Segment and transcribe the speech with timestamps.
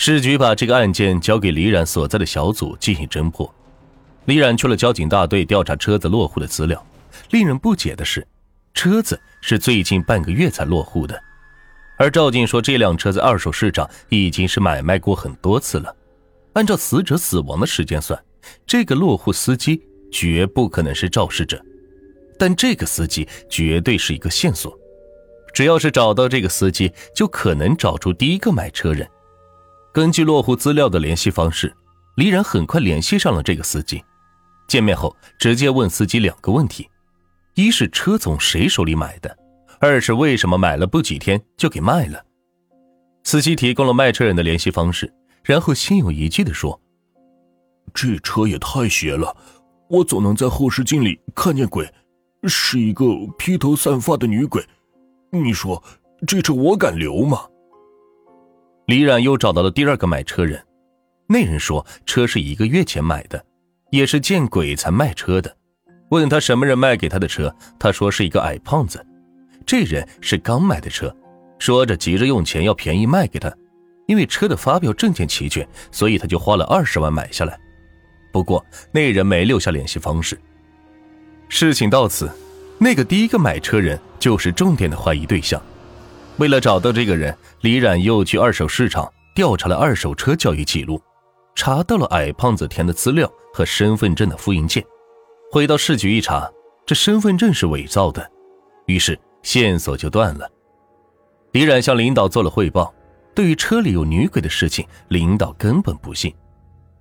[0.00, 3.52] 市局把这个案件交给李冉所在的小组进行侦破。
[4.26, 6.86] 李冉去了交警大队调查车子落户的资料。
[7.30, 8.24] 令人不解的是，
[8.72, 11.20] 车子是最近半个月才落户的，
[11.96, 15.92] 而赵静说这辆车在二手市场已经是买卖过很多次了。
[16.52, 18.16] 按照死者死亡的时间算，
[18.64, 21.60] 这个落户司机绝不可能是肇事者。
[22.38, 24.78] 但这个司机绝对是一个线索，
[25.52, 29.04] 只要是找到这个司机，就可能找出第一个买车人。
[29.98, 31.76] 根据落户资料的联系方式，
[32.14, 34.00] 李冉很快联系上了这个司机。
[34.68, 36.88] 见面后，直接问司机两个问题：
[37.56, 39.28] 一是车从谁手里买的；
[39.80, 42.24] 二是为什么买了不几天就给卖了。
[43.24, 46.80] 司机提供了卖车人的联系方式，然后心有余悸地说
[47.92, 49.36] ：“这车也太邪了，
[49.90, 51.92] 我总能在后视镜里看见鬼。”
[52.46, 53.04] 是一个
[53.36, 54.64] 披头散发的女鬼，
[55.32, 55.82] 你说
[56.24, 57.48] 这车我敢留吗？
[58.88, 60.58] 李冉又找到了第二个买车人，
[61.26, 63.44] 那人说车是一个月前买的，
[63.90, 65.54] 也是见鬼才卖车的。
[66.08, 69.04] 问他什么人卖给他的车，他说是一个矮胖子。
[69.66, 71.14] 这人是刚买的车，
[71.58, 73.52] 说着急着用钱要便宜卖给他，
[74.06, 77.60] 因为车的发票证件齐全，所以他就花了二十万买下来。
[78.32, 80.40] 不过那人没留下联系方式。
[81.50, 82.30] 事情到此，
[82.78, 85.62] 那个第一个买车人就是重点的怀疑对象。
[86.38, 91.00] 为了找到这个人，李冉又去二手市场调查了二手车交易记录，
[91.54, 94.84] 查到了矮胖子填的资料和身份证的复印件。
[95.50, 96.48] 回到市局一查，
[96.86, 98.30] 这身份证是伪造的，
[98.86, 100.48] 于是线索就断了。
[101.52, 102.94] 李冉向领导做了汇报，
[103.34, 106.32] 对于车里有女鬼的事情，领导根本不信。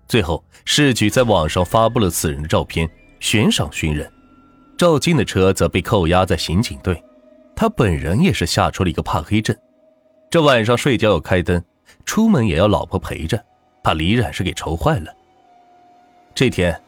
[0.07, 4.11] 最后，市局在网上发布了此人的照片，悬赏寻人。
[4.77, 7.03] 赵静的车则被扣押在刑警队，
[7.57, 9.57] 他本人也是吓出了一个怕黑症。
[10.29, 11.61] 这晚上睡觉要开灯，
[12.05, 13.43] 出门也要老婆陪着，
[13.83, 15.11] 怕李冉是给愁坏了。
[16.35, 16.79] 这天，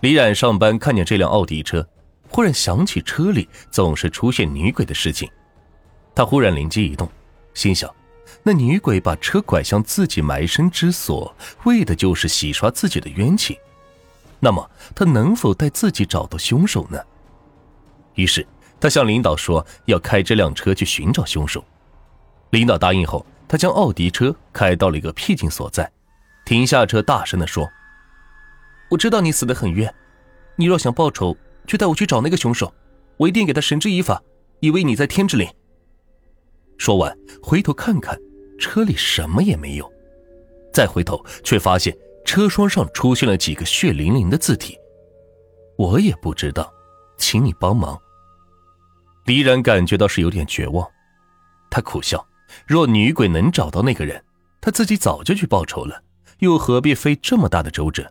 [0.00, 1.88] 李冉上班看见这辆奥迪车，
[2.28, 5.30] 忽然想起车里总是出现女鬼的事情，
[6.16, 7.08] 他忽然灵机一动，
[7.54, 7.88] 心想：
[8.42, 11.32] 那女鬼把车拐向自己埋身之所，
[11.64, 13.56] 为的就是洗刷自己的冤情。
[14.40, 17.00] 那么，他能否带自己找到凶手呢？
[18.14, 18.44] 于是，
[18.80, 21.64] 他向领导说要开这辆车去寻找凶手。
[22.50, 25.90] 领导答应后，他将奥迪车开到了一个僻静所在，
[26.44, 27.68] 停下车，大声地说
[28.90, 29.92] ：“我知道你死得很冤，
[30.56, 31.36] 你若想报仇，
[31.66, 32.72] 就带我去找那个凶手，
[33.16, 34.22] 我一定给他绳之以法，
[34.60, 35.46] 以为你在天之灵。”
[36.78, 38.18] 说完，回头看看
[38.58, 39.92] 车里什么也没有，
[40.72, 41.94] 再回头却发现
[42.24, 44.78] 车窗上出现了几个血淋淋的字体。
[45.76, 46.72] 我也不知道，
[47.18, 48.00] 请你帮忙。
[49.28, 50.88] 李冉感觉到是有点绝望，
[51.68, 52.26] 他苦笑：
[52.66, 54.24] 若女鬼能找到那个人，
[54.58, 56.02] 他自己早就去报仇了，
[56.38, 58.10] 又何必费这么大的周折？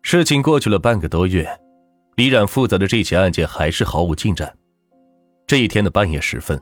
[0.00, 1.46] 事情过去了半个多月，
[2.16, 4.56] 李冉负责的这起案件还是毫无进展。
[5.46, 6.58] 这一天的半夜时分，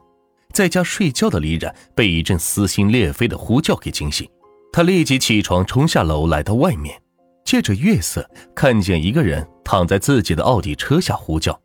[0.53, 4.28] 在家睡觉的李冉被一阵撕心裂肺的呼叫给惊醒，
[4.72, 7.00] 他立即起床，冲下楼，来到外面，
[7.44, 11.56] 借着月色看见一个人躺在自己的奥迪车下呼叫。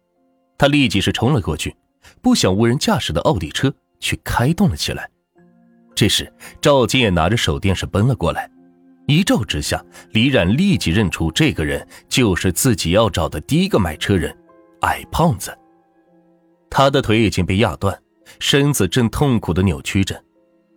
[0.57, 1.75] 他立即是冲了过去，
[2.22, 5.09] 不想无人驾驶的奥迪车却开动了起来。
[5.94, 6.31] 这时，
[6.62, 8.50] 赵金也拿着手电是奔了过来，
[9.07, 14.35] 一照之下，李冉立即认出这个人就是自己要找的第一个买车人——
[14.81, 15.57] 矮胖子。
[16.69, 17.97] 他的腿已经被压断，
[18.40, 20.23] 身子正痛苦的扭曲着，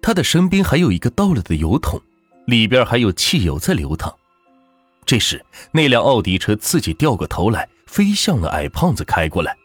[0.00, 2.00] 他的身边还有一个倒了的油桶，
[2.46, 4.14] 里边还有汽油在流淌。
[5.04, 9.56] 这时，那辆奥迪车自己掉过头来，飞向了矮胖子开过来。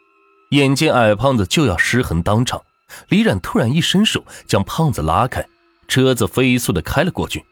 [0.56, 2.62] 眼见矮胖子就要失衡当场，
[3.10, 5.46] 李冉突然一伸手将胖子拉开，
[5.88, 7.46] 车子飞速的开了过去。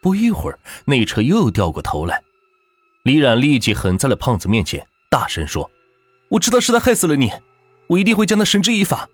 [0.00, 2.22] 不一会儿，那车又掉过头来，
[3.02, 5.70] 李冉立即横在了胖子面前，大声说
[6.30, 7.32] ：“我知道是他害死了你，
[7.88, 9.08] 我一定会将他绳之以法。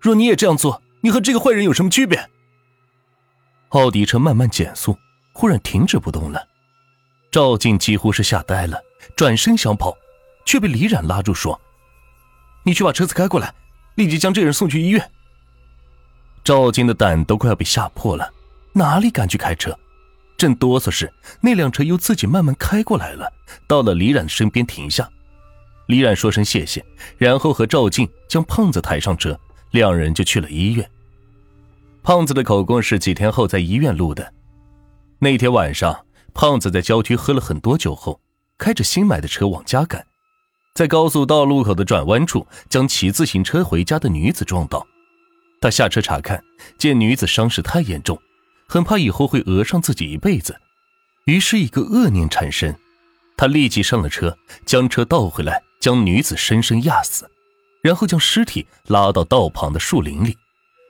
[0.00, 2.28] 若你也这样做，你和这个坏人有什么区别？”
[3.70, 4.96] 奥迪车慢慢减速，
[5.32, 6.48] 忽然停止不动了。
[7.30, 8.80] 赵静几乎是吓呆了，
[9.14, 9.96] 转身想跑，
[10.44, 11.60] 却被李冉拉住说。
[12.64, 13.52] 你去把车子开过来，
[13.96, 15.10] 立即将这人送去医院。
[16.44, 18.32] 赵静的胆都快要被吓破了，
[18.72, 19.76] 哪里敢去开车？
[20.36, 23.32] 正哆嗦时，那辆车又自己慢慢开过来了，
[23.68, 25.08] 到了李冉身边停下。
[25.86, 26.84] 李冉说声谢谢，
[27.16, 29.38] 然后和赵静将胖子抬上车，
[29.70, 30.88] 两人就去了医院。
[32.02, 34.32] 胖子的口供是几天后在医院录的。
[35.20, 36.04] 那天晚上，
[36.34, 38.20] 胖子在郊区喝了很多酒后，
[38.58, 40.04] 开着新买的车往家赶。
[40.74, 44.86] 在高速道路口的转弯处，将骑自行车回家的女子撞倒。
[45.60, 46.42] 他下车查看，
[46.78, 48.18] 见女子伤势太严重，
[48.66, 50.58] 很怕以后会讹上自己一辈子，
[51.26, 52.74] 于是一个恶念产生，
[53.36, 57.30] 他立即上了车，将车倒回来，将女子深深压死，
[57.82, 60.36] 然后将尸体拉到道旁的树林里。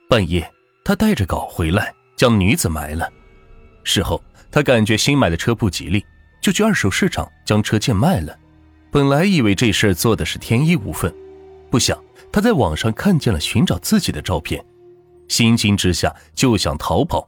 [0.09, 0.49] 半夜，
[0.83, 3.11] 他带着镐回来，将女子埋了。
[3.83, 6.05] 事后，他感觉新买的车不吉利，
[6.41, 8.33] 就去二手市场将车贱卖了。
[8.93, 11.11] 本来以为这事做的是天衣无缝，
[11.71, 11.99] 不想
[12.31, 14.63] 他在网上看见了寻找自己的照片，
[15.27, 17.27] 心惊之下就想逃跑。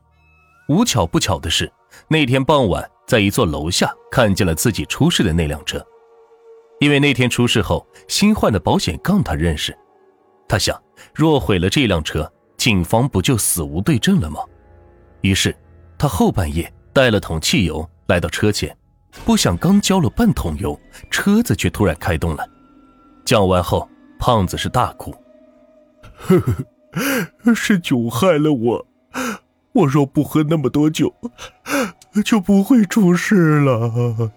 [0.70, 1.72] 无巧不巧的是，
[2.08, 5.84] 那天傍晚在一座楼下看见了自己出事的那辆车，
[6.80, 9.76] 因为那天出事后新换的保险杠他认识。
[10.48, 10.80] 他想，
[11.16, 14.40] 若毁了这辆车，警方不就死无对证了吗？
[15.22, 15.58] 于是，
[15.98, 18.78] 他后半夜带了桶汽油来到车前，
[19.24, 20.80] 不想刚浇了半桶油，
[21.10, 22.48] 车子却突然开动了。
[23.24, 23.88] 讲完后，
[24.20, 25.16] 胖子是大哭
[26.18, 26.40] ：“呵
[27.44, 28.88] 呵，是酒害了我。”
[29.74, 31.14] 我若不喝那么多酒，
[32.24, 34.32] 就不会出事了。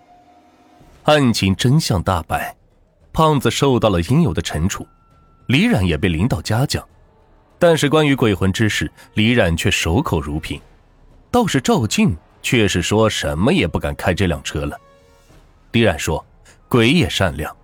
[1.04, 2.56] 案情真相大白，
[3.12, 4.84] 胖子受到了应有的惩处，
[5.46, 6.84] 李冉也被领导嘉奖。
[7.56, 10.60] 但是关于鬼魂之事，李冉却守口如瓶。
[11.30, 14.78] 倒是赵静却是说什么也不敢开这辆车了。
[15.72, 16.24] 李冉说
[16.68, 17.54] ：“鬼也善良，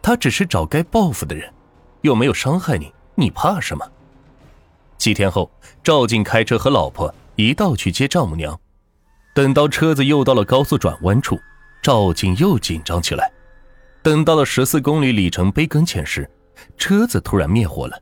[0.00, 1.52] 他只是找该报复的人，
[2.00, 3.88] 又没有伤害你，你怕什么？”
[4.98, 5.50] 几天后，
[5.82, 7.12] 赵静开车和老婆。
[7.34, 8.60] 一道去接丈母娘，
[9.34, 11.40] 等到车子又到了高速转弯处，
[11.82, 13.32] 赵静又紧张起来。
[14.02, 16.30] 等到了十四公里里程碑跟前时，
[16.76, 17.98] 车子突然灭火了。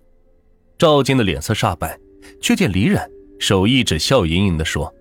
[0.76, 1.96] 赵静的脸色煞白，
[2.40, 4.92] 却见李冉手一指，笑盈盈地说：“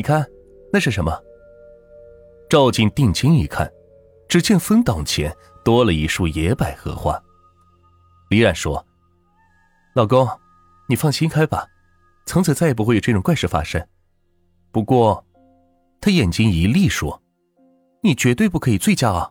[0.00, 0.26] 你看，
[0.72, 1.12] 那是什么？”
[2.48, 3.70] 赵静定睛一看，
[4.30, 5.30] 只见风挡前
[5.62, 7.22] 多了一束野百合花。
[8.30, 8.82] 李冉说
[9.94, 10.26] ：“老公，
[10.88, 11.66] 你放心开吧。”
[12.24, 13.86] 从此再也不会有这种怪事发生。
[14.72, 15.22] 不过，
[16.00, 17.22] 他眼睛一厉说
[18.02, 19.30] ：“你绝对不可以醉驾啊！”